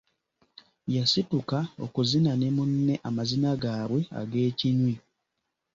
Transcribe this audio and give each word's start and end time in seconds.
Yasituka 0.95 1.57
okuzina 1.85 2.31
ne 2.37 2.47
munne 2.55 2.95
amazina 3.09 3.49
gaabwe 3.61 4.01
ag'ekinywi. 4.19 4.93